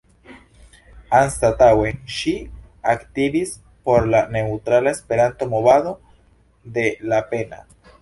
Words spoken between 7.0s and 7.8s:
Lapenna.